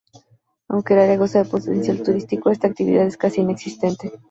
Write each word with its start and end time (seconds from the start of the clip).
Aunque 0.67 0.95
el 0.95 1.01
área 1.01 1.17
goza 1.17 1.43
de 1.43 1.49
potencial 1.51 2.01
turístico, 2.01 2.49
esta 2.49 2.65
actividad 2.65 3.05
es 3.05 3.17
casi 3.17 3.41
inexistente. 3.41 4.11